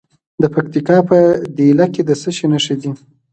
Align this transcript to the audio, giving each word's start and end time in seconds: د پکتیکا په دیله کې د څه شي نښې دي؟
د 0.41 0.43
پکتیکا 0.53 0.97
په 1.09 1.17
دیله 1.57 1.85
کې 1.93 2.01
د 2.05 2.11
څه 2.21 2.29
شي 2.37 2.45
نښې 2.51 2.75
دي؟ 2.81 2.91